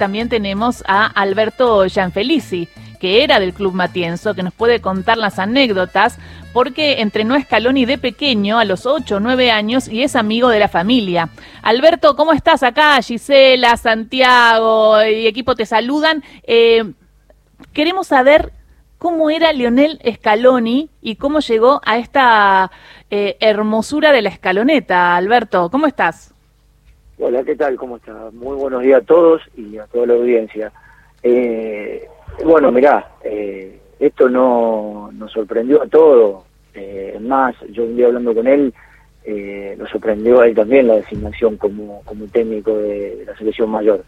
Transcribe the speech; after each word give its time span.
también 0.00 0.30
tenemos 0.30 0.82
a 0.88 1.04
Alberto 1.06 1.86
Gianfelici, 1.86 2.68
que 2.98 3.22
era 3.22 3.38
del 3.38 3.52
Club 3.52 3.74
Matienzo, 3.74 4.34
que 4.34 4.42
nos 4.42 4.54
puede 4.54 4.80
contar 4.80 5.18
las 5.18 5.38
anécdotas, 5.38 6.18
porque 6.54 7.02
entrenó 7.02 7.34
a 7.34 7.40
Scaloni 7.42 7.84
de 7.84 7.98
pequeño, 7.98 8.58
a 8.58 8.64
los 8.64 8.86
8 8.86 9.16
o 9.16 9.20
9 9.20 9.50
años, 9.50 9.88
y 9.88 10.02
es 10.02 10.16
amigo 10.16 10.48
de 10.48 10.58
la 10.58 10.68
familia. 10.68 11.28
Alberto, 11.60 12.16
¿cómo 12.16 12.32
estás 12.32 12.62
acá? 12.62 13.00
Gisela, 13.02 13.76
Santiago 13.76 15.04
y 15.04 15.26
equipo 15.26 15.54
te 15.54 15.66
saludan. 15.66 16.24
Eh, 16.44 16.94
queremos 17.74 18.06
saber 18.06 18.54
cómo 18.96 19.28
era 19.28 19.52
Lionel 19.52 20.00
Scaloni 20.14 20.88
y 21.02 21.16
cómo 21.16 21.40
llegó 21.40 21.82
a 21.84 21.98
esta 21.98 22.70
eh, 23.10 23.36
hermosura 23.40 24.12
de 24.12 24.22
la 24.22 24.30
escaloneta. 24.30 25.14
Alberto, 25.14 25.70
¿cómo 25.70 25.86
estás? 25.86 26.32
Hola, 27.22 27.44
¿qué 27.44 27.54
tal? 27.54 27.76
¿Cómo 27.76 27.98
estás? 27.98 28.32
Muy 28.32 28.56
buenos 28.56 28.82
días 28.82 29.02
a 29.02 29.04
todos 29.04 29.42
y 29.54 29.76
a 29.76 29.84
toda 29.88 30.06
la 30.06 30.14
audiencia. 30.14 30.72
Eh, 31.22 32.08
bueno, 32.42 32.72
mirá, 32.72 33.10
eh, 33.22 33.78
esto 33.98 34.30
no 34.30 35.10
nos 35.12 35.30
sorprendió 35.30 35.82
a 35.82 35.86
todos. 35.86 36.44
Eh, 36.72 37.18
más, 37.20 37.54
yo 37.72 37.84
un 37.84 37.94
día 37.94 38.06
hablando 38.06 38.34
con 38.34 38.46
él, 38.46 38.72
eh, 39.24 39.76
nos 39.78 39.90
sorprendió 39.90 40.40
a 40.40 40.46
él 40.46 40.54
también 40.54 40.86
la 40.86 40.94
designación 40.94 41.58
como, 41.58 42.02
técnico 42.32 42.74
de, 42.78 43.24
la 43.26 43.36
selección 43.36 43.68
mayor. 43.68 44.02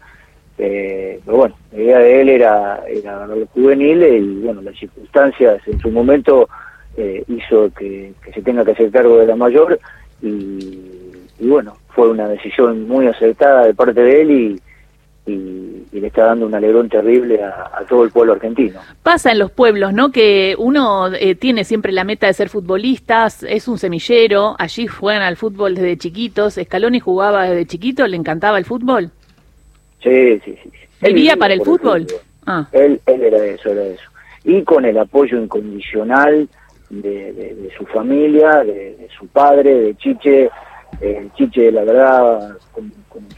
Eh, 0.57 1.19
pero 1.23 1.37
bueno, 1.37 1.55
la 1.71 1.79
idea 1.79 1.99
de 1.99 2.21
él 2.21 2.29
era, 2.29 2.83
era 2.87 3.25
el 3.25 3.45
juvenil 3.53 4.01
y 4.01 4.41
bueno, 4.41 4.63
las 4.63 4.75
circunstancias 4.75 5.61
en 5.67 5.79
su 5.79 5.91
momento 5.91 6.49
eh, 6.97 7.23
hizo 7.27 7.71
que, 7.75 8.11
se 8.33 8.41
tenga 8.41 8.65
que 8.65 8.71
hacer 8.71 8.89
cargo 8.89 9.19
de 9.19 9.27
la 9.27 9.35
mayor 9.35 9.79
y 10.19 10.89
bueno, 11.39 11.75
fue 11.95 12.09
una 12.09 12.27
decisión 12.27 12.87
muy 12.87 13.07
acertada 13.07 13.65
de 13.65 13.73
parte 13.73 14.01
de 14.01 14.21
él 14.21 14.31
y, 14.31 14.61
y, 15.31 15.85
y, 15.91 15.99
le 15.99 16.07
está 16.07 16.25
dando 16.25 16.45
un 16.45 16.55
alegrón 16.55 16.89
terrible 16.89 17.41
a, 17.41 17.71
a, 17.73 17.85
todo 17.87 18.03
el 18.03 18.11
pueblo 18.11 18.33
argentino. 18.33 18.79
Pasa 19.03 19.31
en 19.31 19.39
los 19.39 19.51
pueblos, 19.51 19.93
¿no? 19.93 20.11
Que 20.11 20.55
uno 20.57 21.13
eh, 21.13 21.35
tiene 21.35 21.63
siempre 21.63 21.91
la 21.91 22.03
meta 22.03 22.27
de 22.27 22.33
ser 22.33 22.49
futbolistas, 22.49 23.43
es 23.43 23.67
un 23.67 23.77
semillero, 23.77 24.55
allí 24.59 24.87
juegan 24.87 25.21
al 25.21 25.37
fútbol 25.37 25.75
desde 25.75 25.97
chiquitos. 25.97 26.55
¿Scaloni 26.55 26.99
jugaba 26.99 27.43
desde 27.43 27.65
chiquito? 27.67 28.07
¿Le 28.07 28.17
encantaba 28.17 28.57
el 28.57 28.65
fútbol? 28.65 29.11
Sí, 30.01 30.39
sí, 30.43 30.57
sí. 30.61 30.71
¿Vivía 31.01 31.37
para 31.37 31.53
el 31.53 31.61
fútbol? 31.61 32.01
el 32.01 32.07
fútbol? 32.07 32.21
Ah. 32.45 32.67
Él, 32.71 32.99
él 33.05 33.21
era 33.23 33.45
eso, 33.45 33.69
era 33.69 33.83
eso. 33.83 34.03
Y 34.43 34.63
con 34.63 34.83
el 34.83 34.97
apoyo 34.97 35.39
incondicional 35.39 36.49
de, 36.89 37.33
de, 37.33 37.55
de 37.55 37.71
su 37.77 37.85
familia, 37.85 38.63
de, 38.63 38.95
de, 38.97 39.07
su 39.17 39.27
padre, 39.27 39.73
de 39.73 39.95
Chiche. 39.95 40.49
Eh, 41.01 41.29
Chiche, 41.35 41.71
la 41.71 41.83
verdad, 41.83 42.57
con, 42.71 42.91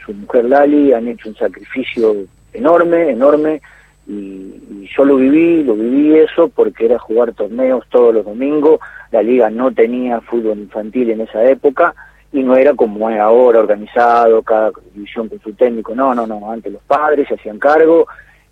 su 0.06 0.14
mujer 0.14 0.46
Lali 0.46 0.94
han 0.94 1.08
hecho 1.08 1.30
un 1.30 1.36
sacrificio 1.36 2.16
enorme, 2.54 3.10
enorme, 3.10 3.62
y, 4.08 4.88
yo 4.96 5.04
lo 5.04 5.16
viví, 5.16 5.64
lo 5.64 5.74
viví 5.74 6.16
eso 6.16 6.48
porque 6.48 6.86
era 6.86 7.00
jugar 7.00 7.34
torneos 7.34 7.86
todos 7.90 8.14
los 8.14 8.26
domingos, 8.26 8.80
la 9.12 9.22
liga 9.22 9.50
no 9.50 9.72
tenía 9.72 10.22
fútbol 10.22 10.60
infantil 10.60 11.10
en 11.10 11.22
esa 11.22 11.44
época 11.44 11.96
y 12.32 12.44
no 12.44 12.56
era 12.56 12.74
como 12.76 13.10
es 13.10 13.20
ahora, 13.20 13.60
organizado, 13.60 14.44
cada 14.44 14.72
división 14.94 15.28
con 15.28 15.40
su 15.40 15.54
técnico, 15.54 15.96
no, 15.96 16.14
no, 16.14 16.28
no, 16.28 16.52
antes 16.52 16.72
los 16.72 16.84
padres 16.84 17.28
se 17.28 17.34
hacían 17.36 17.58
cargo 17.58 18.08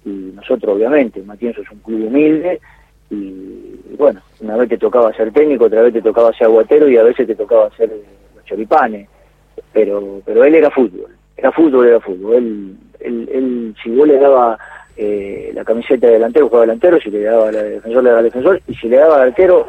y 0.06 0.09
nosotros 0.09 0.76
obviamente, 0.76 1.22
Matienzo 1.22 1.62
es 1.62 1.72
un 1.72 1.80
club 1.80 2.08
humilde 2.08 2.59
y, 3.09 3.16
y 3.16 3.96
bueno, 3.98 4.22
una 4.42 4.58
vez 4.58 4.70
te 4.70 4.78
tocaba 4.78 5.14
ser 5.14 5.31
técnico, 5.31 5.66
otra 5.66 5.84
vez 5.84 5.94
te 5.94 6.02
tocaba 6.02 6.34
ser 6.34 6.48
aguatero 6.48 6.90
y 6.90 6.98
a 6.98 7.04
veces 7.04 7.28
te 7.28 7.36
tocaba 7.36 7.70
ser 7.78 7.92
los 8.44 8.50
choripanes 8.50 9.08
pero 9.72 10.22
pero 10.26 10.44
él 10.44 10.56
era 10.56 10.70
fútbol, 10.70 11.16
era 11.36 11.52
fútbol, 11.52 11.88
era 11.88 12.00
fútbol. 12.00 12.36
Él, 12.36 12.76
él, 13.00 13.30
él 13.32 13.76
si 13.82 13.90
vos 13.90 14.08
le 14.08 14.18
daba 14.18 14.58
eh, 14.96 15.52
la 15.54 15.64
camiseta 15.64 16.08
de 16.08 16.14
delantero, 16.14 16.48
jugaba 16.48 16.66
delantero, 16.66 17.00
si 17.00 17.10
le 17.10 17.22
daba 17.24 17.52
la 17.52 17.64
de 17.64 17.70
defensor, 17.72 18.04
le 18.04 18.10
daba 18.10 18.22
defensor, 18.22 18.62
y 18.68 18.76
si 18.76 18.88
le 18.88 18.98
daba 18.98 19.16
al 19.16 19.30
arquero, 19.30 19.66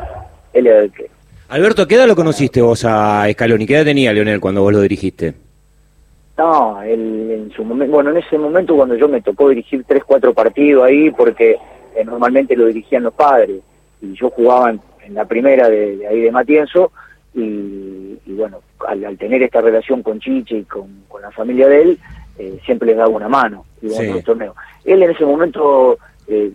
él 0.52 0.66
era 0.66 0.82
arquero. 0.82 1.08
Alberto, 1.48 1.86
¿qué 1.86 1.96
edad 1.96 2.06
lo 2.06 2.16
conociste 2.16 2.62
vos 2.62 2.84
a 2.86 3.26
Scaloni? 3.32 3.66
¿Qué 3.66 3.76
edad 3.76 3.84
tenía 3.84 4.12
Leonel 4.12 4.40
cuando 4.40 4.62
vos 4.62 4.72
lo 4.72 4.80
dirigiste? 4.80 5.34
No, 6.36 6.82
él 6.82 7.30
en 7.30 7.52
su 7.52 7.64
momento, 7.64 7.94
bueno, 7.94 8.10
en 8.10 8.16
ese 8.16 8.36
momento 8.38 8.74
cuando 8.74 8.96
yo 8.96 9.08
me 9.08 9.22
tocó 9.22 9.48
dirigir 9.48 9.84
tres, 9.86 10.02
cuatro 10.04 10.34
partidos 10.34 10.84
ahí, 10.84 11.10
porque 11.10 11.56
eh, 11.94 12.04
normalmente 12.04 12.56
lo 12.56 12.66
dirigían 12.66 13.04
los 13.04 13.14
padres, 13.14 13.60
y 14.00 14.14
yo 14.14 14.30
jugaba 14.30 14.70
en, 14.70 14.80
en 15.06 15.14
la 15.14 15.24
primera 15.24 15.68
de, 15.68 15.96
de 15.98 16.06
ahí 16.08 16.20
de 16.20 16.32
Matienzo, 16.32 16.90
y, 17.34 18.18
y 18.26 18.32
bueno, 18.32 18.60
al, 18.86 19.04
al, 19.04 19.18
tener 19.18 19.42
esta 19.42 19.60
relación 19.60 20.02
con 20.02 20.20
Chiche 20.20 20.58
y 20.58 20.64
con, 20.64 21.04
con 21.08 21.22
la 21.22 21.30
familia 21.30 21.68
de 21.68 21.82
él, 21.82 21.98
eh, 22.38 22.58
siempre 22.64 22.88
les 22.88 22.96
daba 22.96 23.08
una 23.08 23.28
mano 23.28 23.64
sí. 23.80 23.94
en 23.96 24.16
el 24.16 24.24
torneo. 24.24 24.54
Él 24.84 25.02
en 25.02 25.10
ese 25.10 25.24
momento 25.24 25.98
eh, 26.26 26.50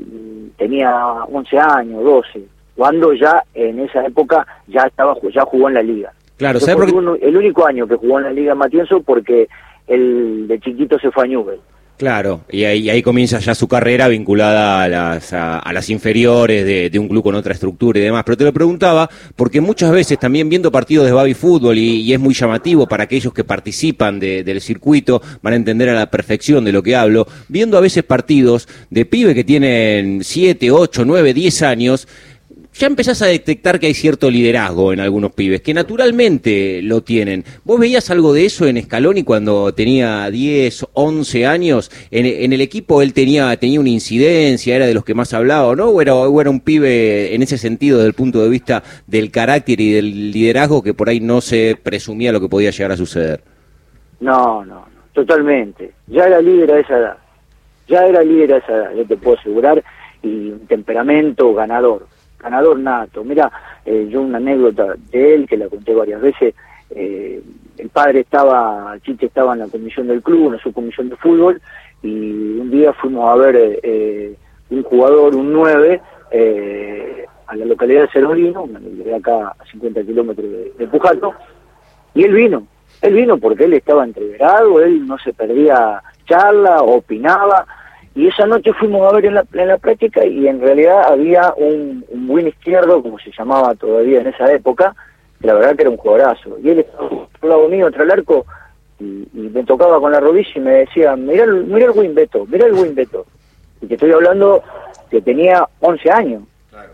tenía 0.57 0.93
11 1.23 1.57
años, 1.57 2.03
12, 2.03 2.41
cuando 2.75 3.13
ya 3.13 3.43
en 3.53 3.79
esa 3.79 4.05
época 4.05 4.45
ya 4.67 4.83
estaba 4.83 5.15
ya 5.33 5.41
jugó 5.41 5.67
en 5.69 5.75
la 5.75 5.83
liga. 5.83 6.13
Claro, 6.37 6.59
¿sabes 6.59 6.75
porque... 6.77 6.93
uno, 6.93 7.15
el 7.21 7.35
único 7.35 7.65
año 7.65 7.87
que 7.87 7.95
jugó 7.95 8.19
en 8.19 8.25
la 8.25 8.31
liga 8.31 8.55
Matienzo 8.55 9.01
porque 9.01 9.49
el 9.87 10.47
de 10.47 10.59
chiquito 10.59 10.97
se 10.99 11.11
fue 11.11 11.25
a 11.25 11.27
Newell. 11.27 11.59
Claro, 11.99 12.45
y 12.49 12.63
ahí, 12.63 12.89
ahí, 12.89 13.01
comienza 13.01 13.39
ya 13.39 13.53
su 13.53 13.67
carrera 13.67 14.07
vinculada 14.07 14.81
a 14.81 14.87
las, 14.87 15.33
a, 15.33 15.69
las 15.73 15.89
inferiores 15.89 16.65
de, 16.65 16.97
un 16.97 17.09
club 17.09 17.21
con 17.21 17.35
otra 17.35 17.53
estructura 17.53 17.99
y 17.99 18.03
demás. 18.03 18.23
Pero 18.25 18.37
te 18.37 18.45
lo 18.45 18.53
preguntaba 18.53 19.09
porque 19.35 19.59
muchas 19.59 19.91
veces 19.91 20.17
también 20.17 20.47
viendo 20.47 20.71
partidos 20.71 21.07
de 21.07 21.11
baby 21.11 21.33
fútbol 21.33 21.77
y, 21.77 22.13
es 22.13 22.17
muy 22.17 22.33
llamativo 22.33 22.87
para 22.87 23.03
aquellos 23.03 23.33
que 23.33 23.43
participan 23.43 24.17
de, 24.17 24.45
del 24.45 24.61
circuito, 24.61 25.21
van 25.41 25.51
a 25.51 25.57
entender 25.57 25.89
a 25.89 25.93
la 25.93 26.09
perfección 26.09 26.63
de 26.63 26.71
lo 26.71 26.81
que 26.81 26.95
hablo, 26.95 27.27
viendo 27.49 27.77
a 27.77 27.81
veces 27.81 28.05
partidos 28.05 28.69
de 28.89 29.05
pibe 29.05 29.35
que 29.35 29.43
tienen 29.43 30.23
7, 30.23 30.71
8, 30.71 31.03
9, 31.03 31.33
10 31.33 31.61
años, 31.63 32.07
ya 32.79 32.87
empezás 32.87 33.21
a 33.21 33.25
detectar 33.25 33.77
que 33.77 33.87
hay 33.87 33.93
cierto 33.93 34.31
liderazgo 34.31 34.93
en 34.93 35.01
algunos 35.01 35.33
pibes, 35.33 35.59
que 35.61 35.73
naturalmente 35.73 36.81
lo 36.81 37.01
tienen. 37.01 37.43
¿Vos 37.65 37.77
veías 37.77 38.09
algo 38.09 38.31
de 38.31 38.45
eso 38.45 38.65
en 38.67 38.81
Scaloni 38.81 39.23
cuando 39.23 39.73
tenía 39.73 40.29
10, 40.31 40.87
11 40.93 41.45
años? 41.45 41.91
En, 42.09 42.25
en, 42.25 42.53
el 42.53 42.61
equipo 42.61 43.01
él 43.01 43.13
tenía, 43.13 43.53
tenía 43.57 43.81
una 43.81 43.89
incidencia, 43.89 44.77
era 44.77 44.87
de 44.87 44.93
los 44.93 45.03
que 45.03 45.13
más 45.13 45.33
hablaba, 45.33 45.75
¿no? 45.75 45.89
¿O 45.89 46.01
era, 46.01 46.15
o 46.15 46.39
era 46.39 46.49
un 46.49 46.61
pibe 46.61 47.35
en 47.35 47.41
ese 47.41 47.57
sentido 47.57 47.97
desde 47.97 48.07
el 48.07 48.13
punto 48.13 48.41
de 48.41 48.49
vista 48.49 48.81
del 49.07 49.29
carácter 49.29 49.81
y 49.81 49.91
del 49.91 50.31
liderazgo 50.31 50.81
que 50.81 50.93
por 50.93 51.09
ahí 51.09 51.19
no 51.19 51.41
se 51.41 51.77
presumía 51.83 52.31
lo 52.31 52.39
que 52.39 52.47
podía 52.47 52.71
llegar 52.71 52.93
a 52.93 52.97
suceder? 52.97 53.41
No, 54.21 54.63
no, 54.63 54.75
no 54.75 55.01
totalmente. 55.11 55.91
Ya 56.07 56.27
era 56.27 56.39
líder 56.39 56.71
a 56.71 56.79
esa 56.79 56.97
edad. 56.97 57.17
Ya 57.89 58.05
era 58.05 58.23
líder 58.23 58.53
a 58.53 58.57
esa 58.59 58.73
edad, 58.73 58.91
yo 58.95 59.05
te 59.05 59.17
puedo 59.17 59.37
asegurar, 59.37 59.83
y 60.23 60.51
un 60.51 60.65
temperamento 60.65 61.53
ganador 61.53 62.07
ganador 62.39 62.79
nato. 62.79 63.23
Mira, 63.23 63.51
eh, 63.85 64.07
yo 64.09 64.21
una 64.21 64.37
anécdota 64.37 64.95
de 65.11 65.35
él 65.35 65.47
que 65.47 65.57
la 65.57 65.67
conté 65.67 65.93
varias 65.93 66.21
veces. 66.21 66.55
Eh, 66.91 67.41
el 67.77 67.89
padre 67.89 68.21
estaba, 68.21 68.97
Chiche 69.03 69.27
estaba 69.27 69.53
en 69.53 69.59
la 69.59 69.67
comisión 69.67 70.07
del 70.07 70.21
club, 70.21 70.53
en 70.53 70.59
su 70.59 70.73
comisión 70.73 71.09
de 71.09 71.15
fútbol, 71.15 71.61
y 72.01 72.59
un 72.59 72.71
día 72.71 72.93
fuimos 72.93 73.29
a 73.29 73.35
ver 73.35 73.79
eh, 73.83 74.35
un 74.69 74.83
jugador, 74.83 75.35
un 75.35 75.53
9, 75.53 76.01
eh, 76.31 77.25
a 77.47 77.55
la 77.55 77.65
localidad 77.65 78.01
de 78.01 78.09
Cerolino, 78.09 78.67
de 78.67 79.15
acá 79.15 79.55
a 79.57 79.65
50 79.71 80.03
kilómetros 80.03 80.51
de, 80.51 80.73
de 80.77 80.87
Pujato, 80.87 81.33
y 82.13 82.23
él 82.23 82.33
vino. 82.33 82.67
Él 83.01 83.13
vino 83.13 83.37
porque 83.37 83.63
él 83.63 83.73
estaba 83.73 84.03
entreverado, 84.03 84.81
él 84.81 85.07
no 85.07 85.17
se 85.19 85.33
perdía 85.33 86.03
charla, 86.25 86.81
opinaba, 86.81 87.65
y 88.19 88.27
esa 88.27 88.45
noche 88.45 88.73
fuimos 88.73 89.09
a 89.09 89.15
ver 89.15 89.27
en 89.27 89.35
la, 89.35 89.45
en 89.53 89.67
la 89.69 89.77
práctica 89.77 90.25
y 90.25 90.45
en 90.45 90.59
realidad 90.59 91.03
había 91.05 91.53
un, 91.55 92.03
un 92.09 92.27
buen 92.27 92.49
izquierdo, 92.49 93.01
como 93.01 93.17
se 93.17 93.31
llamaba 93.31 93.73
todavía 93.75 94.19
en 94.19 94.27
esa 94.27 94.51
época, 94.51 94.93
que 95.39 95.47
la 95.47 95.53
verdad 95.53 95.73
que 95.77 95.83
era 95.83 95.91
un 95.91 95.95
jugadorazo. 95.95 96.57
Y 96.61 96.69
él 96.69 96.79
estaba 96.79 97.07
al 97.07 97.49
lado 97.49 97.69
mío, 97.69 97.89
tras 97.89 98.03
el 98.03 98.11
arco, 98.11 98.45
y, 98.99 99.25
y, 99.33 99.49
me 99.53 99.63
tocaba 99.63 100.01
con 100.01 100.11
la 100.11 100.19
rodilla 100.19 100.49
y 100.53 100.59
me 100.59 100.71
decía, 100.71 101.15
mira, 101.15 101.45
mira 101.45 101.85
el 101.85 101.91
win 101.91 102.13
Beto, 102.13 102.45
mira 102.45 102.65
el 102.65 102.73
win 102.73 102.93
Beto. 102.93 103.25
Y 103.81 103.87
que 103.87 103.93
estoy 103.93 104.11
hablando 104.11 104.61
que 105.09 105.21
tenía 105.21 105.65
11 105.79 106.11
años. 106.11 106.43
Claro. 106.71 106.89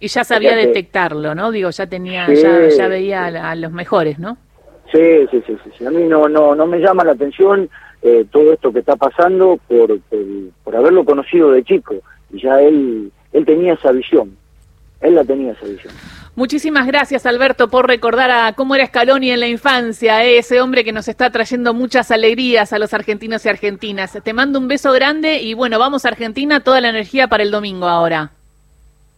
Y 0.00 0.08
ya 0.08 0.24
sabía 0.24 0.56
detectarlo, 0.56 1.36
¿no? 1.36 1.52
Digo, 1.52 1.70
ya 1.70 1.86
tenía, 1.86 2.26
sí. 2.26 2.42
ya, 2.42 2.68
ya 2.68 2.88
veía 2.88 3.26
a, 3.26 3.50
a, 3.52 3.54
los 3.54 3.70
mejores, 3.70 4.18
¿no? 4.18 4.36
Sí, 4.90 5.24
sí, 5.30 5.40
sí, 5.46 5.56
sí, 5.62 5.70
sí. 5.78 5.86
A 5.86 5.90
mí 5.92 6.02
no, 6.02 6.28
no, 6.28 6.56
no 6.56 6.66
me 6.66 6.80
llama 6.80 7.04
la 7.04 7.12
atención 7.12 7.70
eh, 8.02 8.26
todo 8.30 8.52
esto 8.52 8.72
que 8.72 8.80
está 8.80 8.96
pasando 8.96 9.58
por, 9.68 9.98
por, 10.64 10.76
haberlo 10.76 11.04
conocido 11.04 11.50
de 11.50 11.64
chico 11.64 11.96
y 12.32 12.40
ya 12.40 12.60
él 12.60 13.10
él 13.32 13.44
tenía 13.44 13.74
esa 13.74 13.92
visión 13.92 14.36
él 15.00 15.14
la 15.14 15.24
tenía 15.24 15.52
esa 15.52 15.66
visión 15.66 15.92
Muchísimas 16.38 16.86
gracias, 16.86 17.26
Alberto, 17.26 17.66
por 17.66 17.88
recordar 17.88 18.30
a 18.30 18.52
cómo 18.52 18.76
era 18.76 18.86
Scaloni 18.86 19.32
en 19.32 19.40
la 19.40 19.48
infancia, 19.48 20.24
¿eh? 20.24 20.38
ese 20.38 20.60
hombre 20.60 20.84
que 20.84 20.92
nos 20.92 21.08
está 21.08 21.30
trayendo 21.30 21.74
muchas 21.74 22.12
alegrías 22.12 22.72
a 22.72 22.78
los 22.78 22.94
argentinos 22.94 23.44
y 23.44 23.48
argentinas. 23.48 24.16
Te 24.22 24.32
mando 24.32 24.60
un 24.60 24.68
beso 24.68 24.92
grande 24.92 25.42
y 25.42 25.54
bueno, 25.54 25.80
vamos 25.80 26.04
a 26.04 26.10
Argentina, 26.10 26.60
toda 26.60 26.80
la 26.80 26.90
energía 26.90 27.26
para 27.26 27.42
el 27.42 27.50
domingo 27.50 27.88
ahora. 27.88 28.30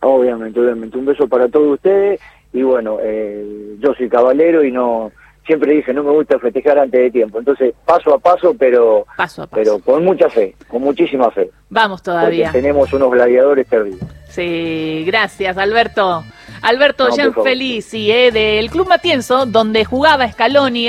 Obviamente, 0.00 0.58
obviamente. 0.60 0.96
Un 0.96 1.04
beso 1.04 1.28
para 1.28 1.48
todos 1.48 1.74
ustedes 1.74 2.18
y 2.54 2.62
bueno, 2.62 2.96
eh, 3.02 3.76
yo 3.80 3.92
soy 3.92 4.08
caballero 4.08 4.64
y 4.64 4.72
no 4.72 5.12
siempre 5.50 5.72
dije, 5.74 5.92
no 5.92 6.02
me 6.04 6.12
gusta 6.12 6.38
festejar 6.38 6.78
antes 6.78 7.00
de 7.00 7.10
tiempo. 7.10 7.38
Entonces, 7.40 7.74
paso 7.84 8.14
a 8.14 8.18
paso, 8.18 8.54
pero, 8.58 9.04
Paso 9.16 9.42
a 9.42 9.46
paso. 9.46 9.56
pero 9.62 9.78
con 9.80 10.04
mucha 10.04 10.28
fe, 10.30 10.54
con 10.68 10.82
muchísima 10.82 11.30
fe. 11.30 11.50
Vamos 11.68 12.00
Porque 12.00 12.10
todavía. 12.18 12.52
tenemos 12.52 12.92
unos 12.92 13.10
gladiadores 13.10 13.66
terribles. 13.66 14.00
Sí, 14.28 15.02
gracias, 15.06 15.58
Alberto. 15.58 16.22
Alberto 16.62 17.08
No. 17.08 17.14
Gianfelici, 17.14 18.10
eh, 18.12 18.30
del 18.30 18.70
Club 18.70 18.88
Matienzo, 18.88 19.44
donde 19.46 19.84
jugaba 19.84 20.30
Scaloni. 20.30 20.88